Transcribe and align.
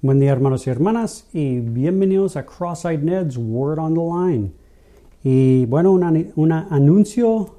Buen 0.00 0.20
día 0.20 0.30
hermanos 0.30 0.64
y 0.64 0.70
hermanas 0.70 1.26
y 1.32 1.58
bienvenidos 1.58 2.36
a 2.36 2.46
Cross-Eyed 2.46 3.02
Ned's 3.02 3.36
Word 3.36 3.80
on 3.80 3.94
the 3.94 4.00
Line. 4.00 4.52
Y 5.24 5.66
bueno, 5.66 5.90
un 5.90 6.52
anuncio, 6.52 7.56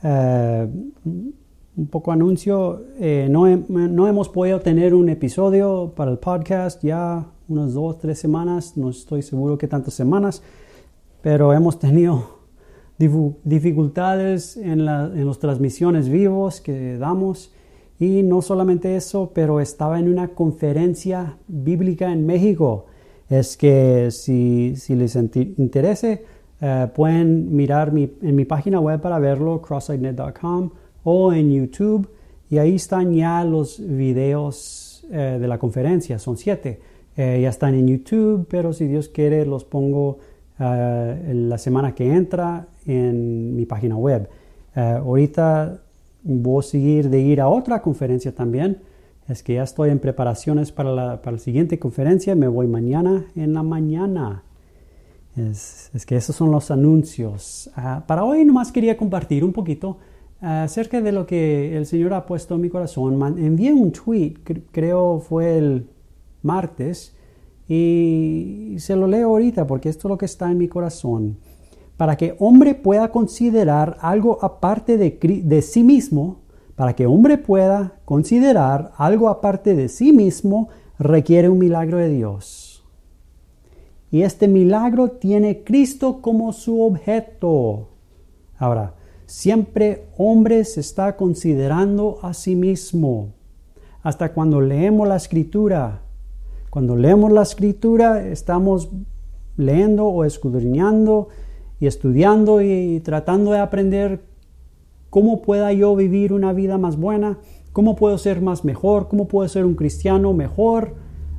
eh, 0.00 0.68
un 1.04 1.86
poco 1.90 2.12
anuncio, 2.12 2.84
eh, 3.00 3.26
no, 3.28 3.48
no, 3.48 4.06
hemos 4.06 4.28
podido 4.28 4.60
tener 4.60 4.94
un 4.94 5.08
episodio 5.08 5.92
para 5.96 6.12
el 6.12 6.18
podcast 6.18 6.80
ya 6.80 7.26
unas 7.48 7.74
dos, 7.74 7.98
tres 7.98 8.20
semanas, 8.20 8.76
no 8.76 8.90
estoy 8.90 9.22
seguro 9.22 9.58
qué 9.58 9.66
tantas 9.66 9.94
semanas, 9.94 10.44
pero 11.22 11.52
hemos 11.52 11.80
tenido 11.80 12.38
dificultades 12.98 14.56
en, 14.56 14.82
en 14.82 15.26
las 15.26 15.38
transmisiones 15.40 16.08
vivos 16.08 16.60
que 16.60 16.98
damos 16.98 17.52
y 17.98 18.22
no 18.22 18.42
solamente 18.42 18.96
eso, 18.96 19.30
pero 19.34 19.60
estaba 19.60 19.98
en 19.98 20.08
una 20.08 20.28
conferencia 20.28 21.36
bíblica 21.46 22.12
en 22.12 22.26
México. 22.26 22.86
Es 23.28 23.56
que 23.56 24.10
si, 24.10 24.74
si 24.76 24.94
les 24.94 25.16
interese, 25.16 26.24
eh, 26.60 26.88
pueden 26.94 27.54
mirar 27.54 27.92
mi, 27.92 28.10
en 28.22 28.34
mi 28.36 28.44
página 28.44 28.80
web 28.80 29.00
para 29.00 29.18
verlo, 29.18 29.62
crossightnet.com 29.62 30.70
o 31.04 31.32
en 31.32 31.52
YouTube. 31.52 32.08
Y 32.50 32.58
ahí 32.58 32.74
están 32.76 33.12
ya 33.12 33.44
los 33.44 33.80
videos 33.80 35.06
eh, 35.10 35.38
de 35.40 35.48
la 35.48 35.58
conferencia, 35.58 36.18
son 36.18 36.36
siete. 36.36 36.80
Eh, 37.16 37.40
ya 37.42 37.48
están 37.48 37.74
en 37.74 37.86
YouTube, 37.86 38.46
pero 38.50 38.72
si 38.72 38.86
Dios 38.86 39.08
quiere 39.08 39.46
los 39.46 39.64
pongo 39.64 40.18
la 40.56 41.58
semana 41.58 41.96
que 41.96 42.14
entra 42.14 42.68
en 42.86 43.56
mi 43.56 43.66
página 43.66 43.96
web. 43.96 44.28
ahorita 44.76 45.83
voy 46.24 46.60
a 46.60 46.62
seguir 46.62 47.10
de 47.10 47.20
ir 47.20 47.40
a 47.40 47.48
otra 47.48 47.80
conferencia 47.80 48.34
también. 48.34 48.80
Es 49.28 49.42
que 49.42 49.54
ya 49.54 49.62
estoy 49.62 49.90
en 49.90 50.00
preparaciones 50.00 50.72
para 50.72 50.92
la, 50.92 51.22
para 51.22 51.32
la 51.32 51.38
siguiente 51.38 51.78
conferencia. 51.78 52.34
Me 52.34 52.48
voy 52.48 52.66
mañana 52.66 53.26
en 53.36 53.54
la 53.54 53.62
mañana. 53.62 54.42
Es, 55.36 55.90
que 56.06 56.16
esos 56.16 56.34
son 56.34 56.50
los 56.50 56.70
anuncios. 56.70 57.70
Uh, 57.76 58.06
para 58.06 58.24
hoy 58.24 58.44
nomás 58.44 58.72
quería 58.72 58.96
compartir 58.96 59.44
un 59.44 59.52
poquito 59.52 59.98
uh, 60.42 60.46
acerca 60.64 61.00
de 61.00 61.12
lo 61.12 61.26
que 61.26 61.76
el 61.76 61.86
Señor 61.86 62.14
ha 62.14 62.26
puesto 62.26 62.54
en 62.54 62.60
mi 62.60 62.68
corazón. 62.68 63.16
Man, 63.16 63.38
envié 63.38 63.72
un 63.72 63.90
tweet, 63.90 64.34
creo 64.70 65.20
fue 65.20 65.58
el 65.58 65.88
martes, 66.42 67.16
y 67.66 68.76
se 68.78 68.94
lo 68.94 69.06
leo 69.06 69.30
ahorita 69.30 69.66
porque 69.66 69.88
esto 69.88 70.08
es 70.08 70.10
lo 70.10 70.18
que 70.18 70.26
está 70.26 70.50
en 70.50 70.58
mi 70.58 70.68
corazón 70.68 71.38
para 71.96 72.16
que 72.16 72.34
hombre 72.38 72.74
pueda 72.74 73.10
considerar 73.10 73.96
algo 74.00 74.38
aparte 74.42 74.96
de, 74.96 75.18
de, 75.44 75.62
sí 75.62 75.84
mismo, 75.84 76.40
para 76.74 76.94
que 76.94 77.06
hombre 77.06 77.38
pueda 77.38 78.00
considerar 78.04 78.92
algo 78.96 79.28
aparte 79.28 79.74
de 79.74 79.88
sí 79.88 80.12
mismo, 80.12 80.68
requiere 80.98 81.48
un 81.48 81.58
milagro 81.58 81.98
de 81.98 82.08
Dios. 82.08 82.84
Y 84.10 84.22
este 84.22 84.48
milagro 84.48 85.10
tiene 85.10 85.62
Cristo 85.64 86.20
como 86.20 86.52
su 86.52 86.82
objeto. 86.82 87.88
Ahora, 88.58 88.94
siempre 89.26 90.06
hombre 90.16 90.64
se 90.64 90.80
está 90.80 91.16
considerando 91.16 92.18
a 92.22 92.34
sí 92.34 92.54
mismo. 92.54 93.34
Hasta 94.02 94.32
cuando 94.32 94.60
leemos 94.60 95.08
la 95.08 95.16
escritura. 95.16 96.02
Cuando 96.70 96.96
leemos 96.96 97.32
la 97.32 97.42
escritura 97.42 98.26
estamos 98.26 98.88
leyendo 99.56 100.06
o 100.06 100.24
escudriñando 100.24 101.28
estudiando 101.86 102.60
y 102.62 103.00
tratando 103.00 103.52
de 103.52 103.58
aprender 103.58 104.22
cómo 105.10 105.42
pueda 105.42 105.72
yo 105.72 105.94
vivir 105.94 106.32
una 106.32 106.52
vida 106.52 106.78
más 106.78 106.96
buena, 106.96 107.38
cómo 107.72 107.96
puedo 107.96 108.18
ser 108.18 108.40
más 108.40 108.64
mejor, 108.64 109.08
cómo 109.08 109.28
puedo 109.28 109.48
ser 109.48 109.64
un 109.64 109.74
cristiano 109.74 110.32
mejor. 110.32 110.94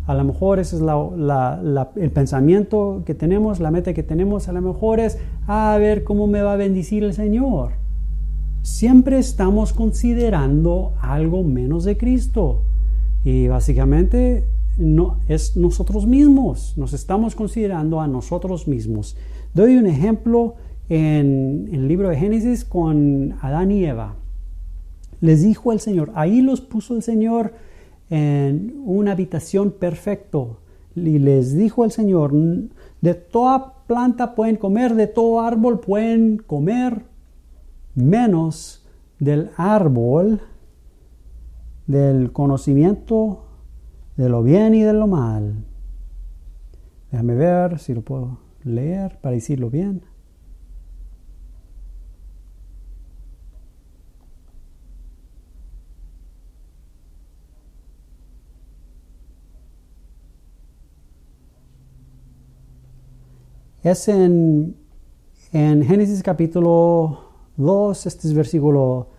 A 0.08 0.14
lo 0.14 0.24
mejor 0.24 0.60
ese 0.60 0.78
es 0.78 0.82
el 0.82 2.12
pensamiento 2.12 3.04
que 3.06 3.16
tenemos, 3.16 3.60
la 3.60 3.72
meta 3.72 3.94
que 3.94 4.04
tenemos, 4.04 4.48
a 4.48 4.54
lo 4.54 4.62
mejor 4.62 5.00
es 5.00 5.18
a 5.48 5.76
ver 5.80 6.04
cómo 6.04 6.28
me 6.28 6.42
va 6.42 6.54
a 6.54 6.58
bendecir 6.58 7.04
el 7.04 7.14
Señor. 7.14 7.72
Siempre 8.62 9.20
estamos 9.20 9.74
considerando 9.74 10.94
algo 11.02 11.44
menos 11.44 11.84
de 11.84 11.98
Cristo. 11.98 12.62
Y 13.24 13.48
básicamente 13.48 14.48
no, 14.78 15.20
es 15.28 15.58
nosotros 15.58 16.06
mismos, 16.06 16.74
nos 16.78 16.94
estamos 16.94 17.36
considerando 17.36 18.02
a 18.02 18.08
nosotros 18.08 18.68
mismos. 18.68 19.18
Doy 19.56 19.78
un 19.78 19.86
ejemplo 19.86 20.56
en, 20.90 21.70
el 21.72 21.88
libro 21.88 22.10
de 22.10 22.18
Génesis 22.18 22.66
con 22.66 23.38
Adán 23.40 23.72
y 23.72 23.86
Eva. 23.86 24.16
Les 25.22 25.44
dijo 25.44 25.72
el 25.72 25.80
Señor, 25.80 26.12
ahí 26.14 26.42
los 26.42 26.60
puso 26.60 26.94
el 26.94 27.02
Señor 27.02 27.54
en 28.10 28.76
una 28.86 29.14
habitación 29.14 29.72
perfecto. 29.72 30.60
Y 30.94 31.20
les 31.20 31.56
dijo 31.56 31.86
el 31.86 31.92
Señor, 31.92 32.34
de 33.00 33.14
toda 33.14 33.86
planta 33.88 34.36
pueden 34.36 34.58
comer, 34.58 34.94
de 34.94 35.08
todo 35.08 35.40
árbol 35.40 35.80
pueden 35.80 36.36
comer, 36.36 37.04
menos 37.96 38.86
del 39.20 39.52
árbol 39.56 40.42
del 41.88 42.34
conocimiento 42.34 43.46
de 44.18 44.28
lo 44.28 44.44
bien 44.44 44.76
y 44.76 44.82
de 44.82 44.92
lo 44.92 45.08
mal. 45.08 45.64
Déjame 47.10 47.36
ver 47.36 47.80
si 47.80 47.94
lo 47.94 48.02
puedo 48.02 48.45
leer 48.66 49.18
para 49.22 49.36
decirlo 49.36 49.70
bien. 49.70 50.02
Es 63.84 64.08
en, 64.08 64.76
en 65.54 65.86
Génesis 65.86 66.24
capítulo 66.24 67.20
2, 67.58 68.08
este 68.08 68.28
es 68.28 68.34
versículo, 68.34 69.10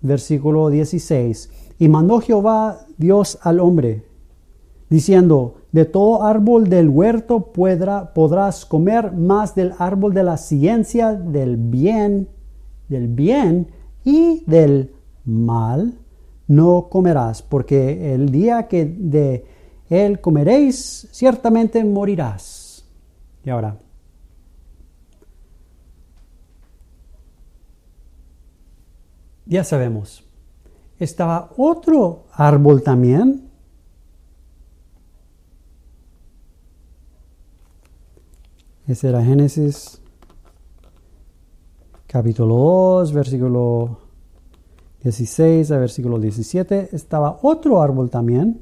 versículo 0.00 0.70
16. 0.70 1.50
Y 1.78 1.88
mandó 1.88 2.20
Jehová 2.20 2.86
Dios 2.96 3.38
al 3.42 3.60
hombre, 3.60 4.06
diciendo, 4.88 5.56
de 5.72 5.84
todo 5.84 6.22
árbol 6.22 6.68
del 6.68 6.88
huerto 6.88 7.52
podrás 7.52 8.64
comer, 8.64 9.12
más 9.12 9.54
del 9.54 9.72
árbol 9.78 10.14
de 10.14 10.22
la 10.22 10.36
ciencia, 10.36 11.14
del 11.14 11.56
bien, 11.56 12.28
del 12.88 13.08
bien 13.08 13.68
y 14.04 14.44
del 14.46 14.92
mal 15.24 15.98
no 16.46 16.88
comerás, 16.90 17.42
porque 17.42 18.14
el 18.14 18.30
día 18.30 18.68
que 18.68 18.84
de 18.84 19.46
él 19.88 20.20
comeréis, 20.20 21.08
ciertamente 21.10 21.82
morirás. 21.84 22.84
Y 23.44 23.50
ahora, 23.50 23.78
ya 29.46 29.64
sabemos, 29.64 30.24
estaba 30.98 31.50
otro 31.56 32.24
árbol 32.32 32.82
también 32.82 33.43
Ese 38.86 39.08
era 39.08 39.24
Génesis 39.24 39.98
capítulo 42.06 42.54
2, 42.54 43.12
versículo 43.12 43.98
16 45.02 45.70
a 45.70 45.78
versículo 45.78 46.18
17. 46.18 46.90
Estaba 46.92 47.38
otro 47.42 47.80
árbol 47.80 48.10
también. 48.10 48.60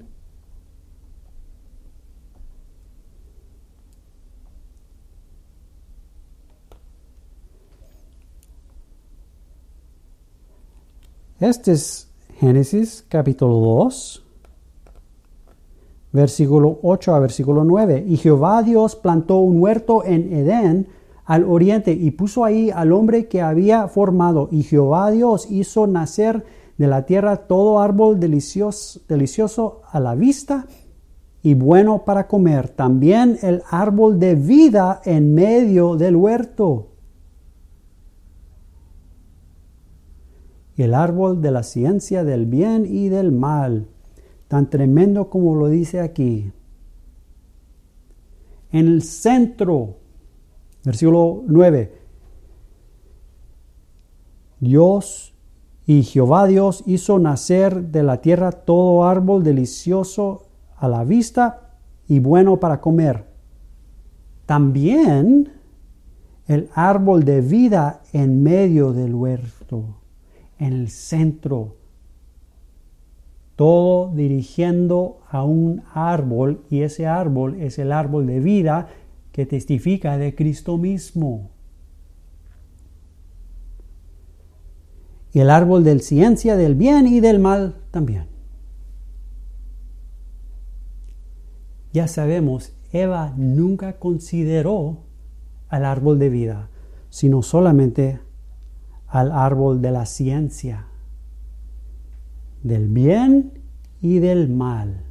Este 11.41 11.73
es 11.73 12.09
Génesis 12.39 13.05
capítulo 13.09 13.55
2 13.85 14.22
versículo 16.13 16.79
8 16.83 17.15
a 17.15 17.19
versículo 17.19 17.65
9. 17.65 18.05
Y 18.07 18.17
Jehová 18.17 18.63
Dios 18.63 18.97
plantó 18.97 19.39
un 19.39 19.61
huerto 19.61 20.05
en 20.05 20.33
Edén 20.33 20.87
al 21.25 21.45
oriente 21.45 21.93
y 21.93 22.11
puso 22.11 22.45
ahí 22.45 22.71
al 22.71 22.93
hombre 22.93 23.27
que 23.27 23.43
había 23.43 23.89
formado. 23.89 24.49
Y 24.51 24.63
Jehová 24.63 25.11
Dios 25.11 25.51
hizo 25.51 25.87
nacer 25.87 26.45
de 26.77 26.87
la 26.87 27.07
tierra 27.07 27.37
todo 27.37 27.81
árbol 27.81 28.21
delicioso, 28.21 29.01
delicioso 29.09 29.83
a 29.91 30.01
la 30.01 30.15
vista 30.15 30.67
y 31.43 31.55
bueno 31.55 32.05
para 32.05 32.29
comer. 32.29 32.69
También 32.69 33.39
el 33.43 33.63
árbol 33.71 34.19
de 34.19 34.35
vida 34.35 35.01
en 35.05 35.35
medio 35.35 35.97
del 35.97 36.17
huerto. 36.17 36.89
Y 40.75 40.83
el 40.83 40.95
árbol 40.95 41.43
de 41.43 41.51
la 41.51 41.63
ciencia 41.63 42.25
del 42.25 42.47
bien 42.47 42.87
y 42.87 43.09
del 43.09 43.31
mal 43.31 43.92
tan 44.53 44.69
tremendo 44.69 45.31
como 45.31 45.55
lo 45.55 45.69
dice 45.69 45.99
aquí. 45.99 46.53
En 48.71 48.87
el 48.87 49.01
centro, 49.03 49.97
versículo 50.85 51.43
9, 51.47 51.99
Dios 54.61 55.35
Y 55.87 56.03
Jehová 56.03 56.47
Dios 56.47 56.83
hizo 56.85 57.19
nacer 57.19 57.85
de 57.87 58.03
la 58.03 58.21
tierra 58.21 58.53
todo 58.53 59.05
árbol 59.05 59.43
delicioso 59.43 60.43
a 60.77 60.87
la 60.87 61.03
vista 61.03 61.71
y 62.07 62.19
bueno 62.19 62.61
para 62.61 62.83
comer. 62.83 63.25
También 64.45 65.51
el 66.47 66.69
árbol 66.75 67.25
de 67.25 67.41
vida 67.41 68.03
en 68.13 68.43
medio 68.43 68.93
del 68.93 69.15
huerto, 69.15 69.97
en 70.59 70.75
el 70.75 70.91
centro, 70.91 71.77
todo 73.57 74.13
dirigiendo 74.15 75.21
a 75.31 75.45
un 75.45 75.83
árbol 75.93 76.65
y 76.71 76.83
ese 76.83 77.07
árbol 77.07 77.61
es 77.61 77.79
el 77.79 77.93
árbol 77.93 78.27
de 78.27 78.41
vida 78.41 78.89
que 79.33 79.47
testifica 79.47 80.19
de 80.19 80.35
Cristo 80.35 80.79
mismo. 80.79 81.51
Y 85.33 85.41
el 85.41 85.51
árbol 85.51 85.85
de 85.85 85.99
ciencia 86.01 86.57
del 86.57 86.75
bien 86.75 87.07
y 87.07 87.21
del 87.21 87.39
mal 87.39 87.77
también. 87.91 88.27
Ya 91.93 92.09
sabemos, 92.09 92.75
Eva 92.93 93.33
nunca 93.37 93.99
consideró 93.99 94.99
al 95.69 95.85
árbol 95.87 96.19
de 96.19 96.29
vida, 96.29 96.69
sino 97.09 97.43
solamente 97.43 98.21
al 99.07 99.33
árbol 99.33 99.81
de 99.83 99.91
la 99.91 100.07
ciencia, 100.07 100.87
del 102.63 102.89
bien 102.89 103.53
y 104.01 104.19
del 104.19 104.49
mal, 104.49 105.03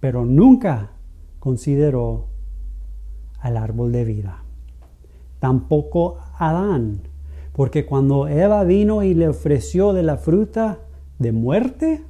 pero 0.00 0.24
nunca 0.24 0.90
consideró 1.38 2.26
al 3.40 3.56
árbol 3.56 3.92
de 3.92 4.04
vida. 4.04 4.42
Tampoco 5.38 6.18
Adán, 6.38 7.00
porque 7.52 7.84
cuando 7.84 8.28
Eva 8.28 8.64
vino 8.64 9.02
y 9.02 9.14
le 9.14 9.28
ofreció 9.28 9.92
de 9.92 10.02
la 10.02 10.16
fruta 10.16 10.78
de 11.18 11.32
muerte, 11.32 12.04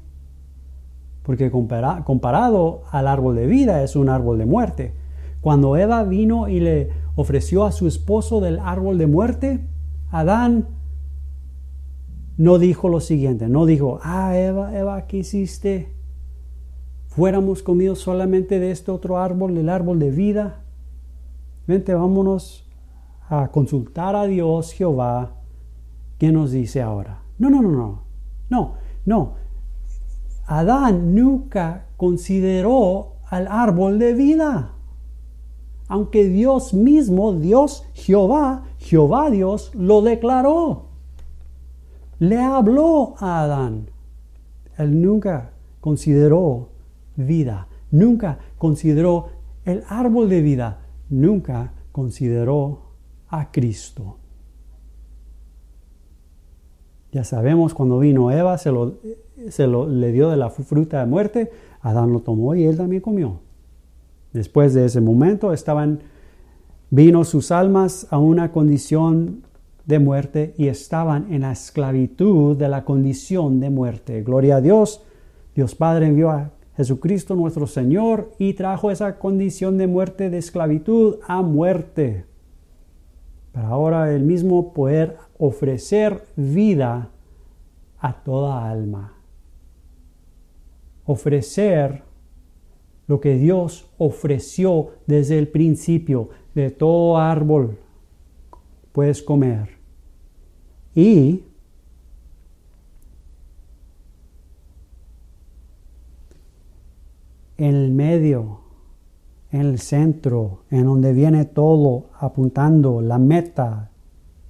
porque 1.22 1.50
comparado 1.50 2.82
al 2.90 3.06
árbol 3.06 3.36
de 3.36 3.46
vida 3.46 3.82
es 3.82 3.96
un 3.96 4.08
árbol 4.08 4.38
de 4.38 4.46
muerte, 4.46 4.94
cuando 5.40 5.76
Eva 5.76 6.04
vino 6.04 6.48
y 6.48 6.60
le 6.60 6.90
ofreció 7.16 7.64
a 7.64 7.72
su 7.72 7.86
esposo 7.86 8.40
del 8.40 8.58
árbol 8.58 8.98
de 8.98 9.06
muerte, 9.06 9.66
Adán 10.10 10.66
no 12.42 12.58
dijo 12.58 12.88
lo 12.88 12.98
siguiente, 12.98 13.48
no 13.48 13.66
dijo, 13.66 14.00
ah, 14.02 14.36
Eva, 14.36 14.76
Eva, 14.76 15.06
¿qué 15.06 15.18
hiciste? 15.18 15.94
Fuéramos 17.06 17.62
comidos 17.62 18.00
solamente 18.00 18.58
de 18.58 18.72
este 18.72 18.90
otro 18.90 19.18
árbol, 19.18 19.56
el 19.56 19.68
árbol 19.68 20.00
de 20.00 20.10
vida. 20.10 20.64
Vente, 21.68 21.94
vámonos 21.94 22.68
a 23.28 23.46
consultar 23.52 24.16
a 24.16 24.24
Dios, 24.24 24.72
Jehová, 24.72 25.36
¿qué 26.18 26.32
nos 26.32 26.50
dice 26.50 26.82
ahora? 26.82 27.22
No, 27.38 27.48
no, 27.48 27.62
no, 27.62 27.70
no, 27.70 28.02
no, 28.50 28.74
no. 29.06 29.34
Adán 30.46 31.14
nunca 31.14 31.86
consideró 31.96 33.18
al 33.30 33.46
árbol 33.46 34.00
de 34.00 34.14
vida 34.14 34.72
aunque 35.86 36.24
Dios 36.26 36.72
mismo, 36.72 37.34
Dios 37.34 37.84
Jehová, 37.92 38.64
Jehová 38.78 39.30
Dios, 39.30 39.70
lo 39.74 40.00
declaró. 40.00 40.91
Le 42.22 42.38
habló 42.38 43.16
a 43.18 43.42
Adán. 43.42 43.90
Él 44.78 45.02
nunca 45.02 45.50
consideró 45.80 46.68
vida, 47.16 47.66
nunca 47.90 48.38
consideró 48.58 49.30
el 49.64 49.82
árbol 49.88 50.28
de 50.28 50.40
vida, 50.40 50.82
nunca 51.10 51.72
consideró 51.90 52.92
a 53.28 53.50
Cristo. 53.50 54.18
Ya 57.10 57.24
sabemos 57.24 57.74
cuando 57.74 57.98
vino 57.98 58.30
Eva, 58.30 58.56
se, 58.56 58.70
lo, 58.70 58.94
se 59.50 59.66
lo, 59.66 59.88
le 59.88 60.12
dio 60.12 60.30
de 60.30 60.36
la 60.36 60.48
fruta 60.48 61.00
de 61.00 61.06
muerte, 61.06 61.50
Adán 61.80 62.12
lo 62.12 62.20
tomó 62.20 62.54
y 62.54 62.62
él 62.62 62.76
también 62.76 63.02
comió. 63.02 63.40
Después 64.32 64.74
de 64.74 64.84
ese 64.84 65.00
momento 65.00 65.52
estaban, 65.52 65.98
vino 66.88 67.24
sus 67.24 67.50
almas 67.50 68.06
a 68.10 68.18
una 68.18 68.52
condición 68.52 69.42
de 69.86 69.98
muerte 69.98 70.54
y 70.56 70.68
estaban 70.68 71.32
en 71.32 71.42
la 71.42 71.52
esclavitud 71.52 72.56
de 72.56 72.68
la 72.68 72.84
condición 72.84 73.60
de 73.60 73.70
muerte. 73.70 74.22
Gloria 74.22 74.56
a 74.56 74.60
Dios. 74.60 75.02
Dios 75.54 75.74
Padre 75.74 76.06
envió 76.06 76.30
a 76.30 76.50
Jesucristo 76.76 77.34
nuestro 77.34 77.66
Señor 77.66 78.32
y 78.38 78.54
trajo 78.54 78.90
esa 78.90 79.18
condición 79.18 79.76
de 79.78 79.86
muerte, 79.86 80.30
de 80.30 80.38
esclavitud 80.38 81.16
a 81.26 81.42
muerte. 81.42 82.24
Para 83.52 83.68
ahora 83.68 84.14
el 84.14 84.22
mismo 84.22 84.72
poder 84.72 85.16
ofrecer 85.38 86.24
vida 86.36 87.10
a 87.98 88.14
toda 88.22 88.70
alma. 88.70 89.14
Ofrecer 91.04 92.02
lo 93.06 93.20
que 93.20 93.34
Dios 93.34 93.90
ofreció 93.98 94.92
desde 95.06 95.38
el 95.38 95.48
principio 95.48 96.30
de 96.54 96.70
todo 96.70 97.18
árbol 97.18 97.78
puedes 98.92 99.22
comer. 99.22 99.78
Y 100.94 101.44
en 107.56 107.74
el 107.74 107.90
medio, 107.90 108.60
en 109.50 109.62
el 109.62 109.78
centro, 109.78 110.64
en 110.70 110.84
donde 110.84 111.12
viene 111.12 111.44
todo 111.44 112.10
apuntando 112.18 113.00
la 113.00 113.18
meta, 113.18 113.90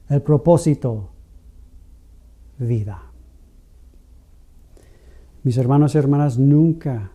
el 0.08 0.22
propósito, 0.22 1.10
vida. 2.58 3.02
Mis 5.44 5.56
hermanos 5.56 5.94
y 5.94 5.98
hermanas, 5.98 6.38
nunca 6.38 7.12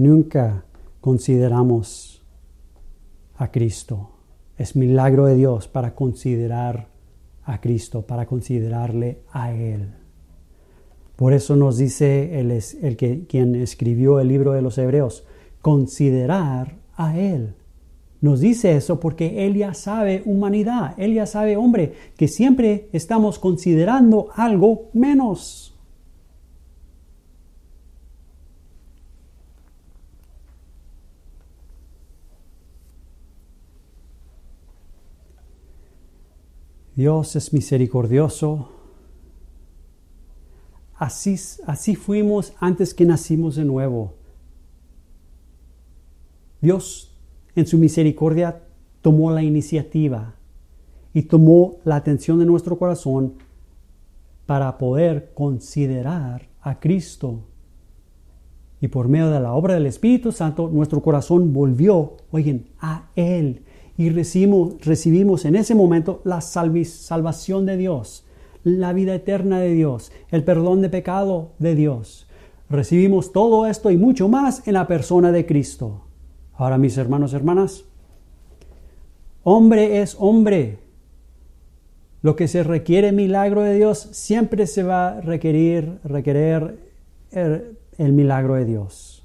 Nunca 0.00 0.64
consideramos 1.02 2.22
a 3.36 3.50
Cristo. 3.50 4.19
Es 4.60 4.76
milagro 4.76 5.24
de 5.24 5.36
Dios 5.36 5.68
para 5.68 5.94
considerar 5.94 6.88
a 7.44 7.62
Cristo, 7.62 8.02
para 8.02 8.26
considerarle 8.26 9.22
a 9.32 9.54
Él. 9.54 9.94
Por 11.16 11.32
eso 11.32 11.56
nos 11.56 11.78
dice 11.78 12.38
el, 12.38 12.50
el 12.50 12.96
que, 12.98 13.24
quien 13.26 13.54
escribió 13.54 14.20
el 14.20 14.28
libro 14.28 14.52
de 14.52 14.60
los 14.60 14.76
Hebreos, 14.76 15.24
considerar 15.62 16.76
a 16.94 17.18
Él. 17.18 17.54
Nos 18.20 18.40
dice 18.40 18.76
eso 18.76 19.00
porque 19.00 19.46
Él 19.46 19.54
ya 19.54 19.72
sabe 19.72 20.20
humanidad, 20.26 20.92
Él 20.98 21.14
ya 21.14 21.24
sabe 21.24 21.56
hombre, 21.56 21.94
que 22.18 22.28
siempre 22.28 22.90
estamos 22.92 23.38
considerando 23.38 24.28
algo 24.34 24.90
menos. 24.92 25.74
Dios 37.00 37.34
es 37.34 37.54
misericordioso. 37.54 38.68
Así, 40.94 41.34
así 41.66 41.96
fuimos 41.96 42.52
antes 42.60 42.92
que 42.92 43.06
nacimos 43.06 43.56
de 43.56 43.64
nuevo. 43.64 44.12
Dios 46.60 47.18
en 47.56 47.66
su 47.66 47.78
misericordia 47.78 48.64
tomó 49.00 49.30
la 49.30 49.42
iniciativa 49.42 50.34
y 51.14 51.22
tomó 51.22 51.78
la 51.84 51.96
atención 51.96 52.38
de 52.38 52.44
nuestro 52.44 52.78
corazón 52.78 53.32
para 54.44 54.76
poder 54.76 55.32
considerar 55.32 56.50
a 56.60 56.80
Cristo. 56.80 57.44
Y 58.82 58.88
por 58.88 59.08
medio 59.08 59.30
de 59.30 59.40
la 59.40 59.54
obra 59.54 59.72
del 59.72 59.86
Espíritu 59.86 60.32
Santo, 60.32 60.68
nuestro 60.70 61.00
corazón 61.00 61.54
volvió, 61.54 62.18
oigan, 62.30 62.66
a 62.78 63.08
Él 63.16 63.64
y 64.00 64.08
recibimos, 64.08 64.82
recibimos 64.82 65.44
en 65.44 65.56
ese 65.56 65.74
momento 65.74 66.22
la 66.24 66.40
salvación 66.40 67.66
de 67.66 67.76
Dios, 67.76 68.24
la 68.64 68.94
vida 68.94 69.14
eterna 69.14 69.60
de 69.60 69.74
Dios, 69.74 70.10
el 70.30 70.42
perdón 70.42 70.80
de 70.80 70.88
pecado 70.88 71.50
de 71.58 71.74
Dios. 71.74 72.26
Recibimos 72.70 73.30
todo 73.30 73.66
esto 73.66 73.90
y 73.90 73.98
mucho 73.98 74.26
más 74.30 74.66
en 74.66 74.72
la 74.72 74.86
persona 74.86 75.32
de 75.32 75.44
Cristo. 75.44 76.00
Ahora, 76.54 76.78
mis 76.78 76.96
hermanos 76.96 77.34
y 77.34 77.36
hermanas, 77.36 77.84
hombre 79.42 80.00
es 80.00 80.16
hombre. 80.18 80.78
Lo 82.22 82.36
que 82.36 82.48
se 82.48 82.62
requiere 82.62 83.12
milagro 83.12 83.60
de 83.60 83.74
Dios 83.74 83.98
siempre 84.12 84.66
se 84.66 84.82
va 84.82 85.08
a 85.08 85.20
requerir, 85.20 85.98
requerir 86.04 86.78
el 87.32 88.12
milagro 88.14 88.54
de 88.54 88.64
Dios 88.64 89.19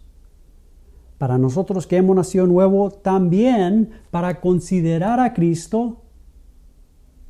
para 1.18 1.38
nosotros 1.38 1.88
que 1.88 1.98
hemos 1.98 2.16
nacido 2.16 2.48
nuevo, 2.48 2.92
también 2.92 3.90
para 4.12 4.42
considerar 4.42 5.20
a 5.20 5.34
Cristo, 5.34 6.02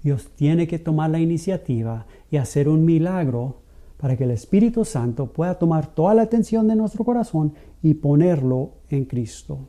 Dios 0.03 0.29
tiene 0.35 0.67
que 0.67 0.79
tomar 0.79 1.09
la 1.09 1.19
iniciativa 1.19 2.05
y 2.29 2.37
hacer 2.37 2.69
un 2.69 2.85
milagro 2.85 3.61
para 3.97 4.15
que 4.15 4.23
el 4.23 4.31
Espíritu 4.31 4.85
Santo 4.85 5.27
pueda 5.27 5.57
tomar 5.57 5.87
toda 5.87 6.13
la 6.13 6.23
atención 6.23 6.67
de 6.67 6.75
nuestro 6.75 7.03
corazón 7.03 7.53
y 7.81 7.93
ponerlo 7.95 8.71
en 8.89 9.05
Cristo. 9.05 9.59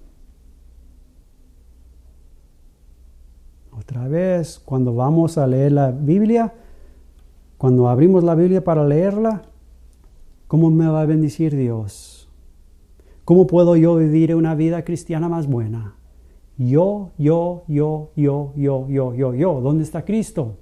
Otra 3.79 4.09
vez, 4.09 4.59
cuando 4.59 4.95
vamos 4.95 5.39
a 5.39 5.47
leer 5.47 5.73
la 5.73 5.91
Biblia, 5.91 6.53
Cuando 7.59 7.89
abrimos 7.89 8.23
la 8.23 8.35
Biblia 8.35 8.63
para 8.63 8.85
leerla, 8.85 9.43
¿cómo 10.47 10.71
me 10.71 10.89
va 10.89 11.01
a 11.01 11.07
bendecir 11.07 11.57
Dios? 11.57 12.16
¿Cómo 13.27 13.49
puedo 13.49 13.75
yo 13.75 13.97
vivir 13.97 14.37
una 14.37 14.55
vida 14.55 14.85
cristiana 14.85 15.29
más 15.29 15.49
buena? 15.49 15.97
Yo, 16.59 17.11
yo, 17.19 17.65
yo, 17.67 18.13
yo, 18.15 18.53
yo, 18.55 18.87
yo, 18.89 19.15
yo, 19.17 19.35
yo. 19.35 19.61
¿Dónde 19.61 19.83
está 19.83 20.05
Cristo? 20.05 20.59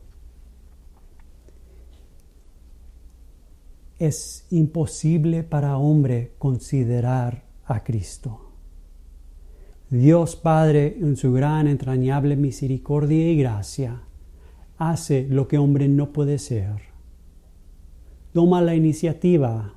Es 3.98 4.46
imposible 4.48 5.42
para 5.42 5.76
hombre 5.76 6.32
considerar 6.38 7.44
a 7.66 7.84
Cristo. 7.84 8.40
Dios 9.90 10.34
Padre, 10.34 10.96
en 10.98 11.16
su 11.16 11.34
gran 11.34 11.68
entrañable 11.68 12.34
misericordia 12.34 13.30
y 13.30 13.36
gracia, 13.36 14.04
hace 14.78 15.26
lo 15.28 15.48
que 15.48 15.58
hombre 15.58 15.86
no 15.88 16.14
puede 16.14 16.38
ser. 16.38 16.76
Toma 18.32 18.62
la 18.62 18.74
iniciativa 18.74 19.74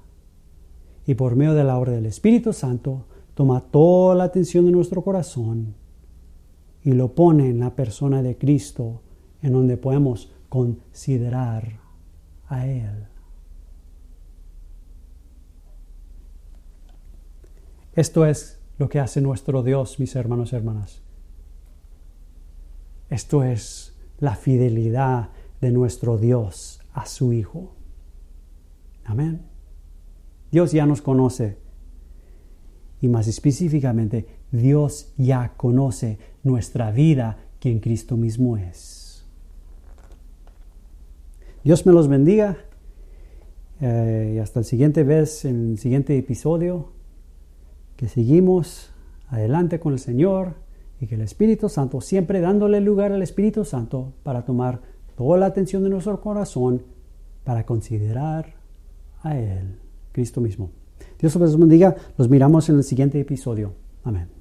y 1.07 1.15
por 1.15 1.37
medio 1.37 1.53
de 1.53 1.63
la 1.63 1.79
obra 1.79 1.93
del 1.93 2.05
Espíritu 2.05 2.51
Santo 2.51 3.05
toma 3.33 3.61
toda 3.61 4.13
la 4.13 4.25
atención 4.25 4.65
de 4.65 4.71
nuestro 4.71 5.01
corazón 5.01 5.73
y 6.83 6.91
lo 6.91 7.15
pone 7.15 7.49
en 7.49 7.59
la 7.59 7.75
persona 7.75 8.21
de 8.21 8.37
Cristo, 8.37 9.01
en 9.41 9.53
donde 9.53 9.77
podemos 9.77 10.31
considerar 10.49 11.79
a 12.49 12.67
Él. 12.67 13.07
Esto 17.93 18.25
es 18.25 18.59
lo 18.77 18.89
que 18.89 18.99
hace 18.99 19.21
nuestro 19.21 19.63
Dios, 19.63 19.99
mis 19.99 20.15
hermanos 20.15 20.51
y 20.51 20.55
hermanas. 20.57 21.01
Esto 23.09 23.43
es 23.43 23.97
la 24.19 24.35
fidelidad 24.35 25.29
de 25.61 25.71
nuestro 25.71 26.17
Dios 26.17 26.81
a 26.93 27.05
su 27.05 27.31
Hijo. 27.33 27.75
Amén. 29.05 29.56
Dios 30.51 30.71
ya 30.71 30.85
nos 30.85 31.01
conoce. 31.01 31.57
Y 33.01 33.07
más 33.07 33.27
específicamente, 33.27 34.25
Dios 34.51 35.13
ya 35.17 35.53
conoce 35.57 36.17
nuestra 36.43 36.91
vida 36.91 37.37
que 37.59 37.71
en 37.71 37.79
Cristo 37.79 38.17
mismo 38.17 38.57
es. 38.57 39.25
Dios 41.63 41.85
me 41.85 41.93
los 41.93 42.07
bendiga. 42.07 42.57
Eh, 43.79 44.33
y 44.35 44.39
hasta 44.39 44.59
el 44.59 44.65
siguiente 44.65 45.03
vez, 45.03 45.45
en 45.45 45.71
el 45.71 45.77
siguiente 45.77 46.17
episodio, 46.17 46.89
que 47.95 48.07
seguimos 48.07 48.91
adelante 49.29 49.79
con 49.79 49.93
el 49.93 49.99
Señor 49.99 50.55
y 50.99 51.07
que 51.07 51.15
el 51.15 51.21
Espíritu 51.21 51.69
Santo, 51.69 52.01
siempre 52.01 52.39
dándole 52.39 52.81
lugar 52.81 53.11
al 53.11 53.21
Espíritu 53.21 53.65
Santo 53.65 54.13
para 54.23 54.45
tomar 54.45 54.81
toda 55.15 55.37
la 55.37 55.47
atención 55.47 55.83
de 55.83 55.89
nuestro 55.89 56.21
corazón 56.21 56.83
para 57.43 57.65
considerar 57.65 58.55
a 59.21 59.37
Él, 59.37 59.79
Cristo 60.17 60.41
mismo. 60.41 60.71
Dios 61.19 61.35
os 61.35 61.59
bendiga. 61.59 61.95
Los 62.17 62.27
miramos 62.27 62.69
en 62.69 62.77
el 62.77 62.83
siguiente 62.83 63.19
episodio. 63.19 63.73
Amén. 64.03 64.36